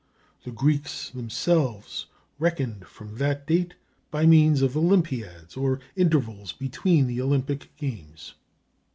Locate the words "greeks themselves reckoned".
0.51-2.87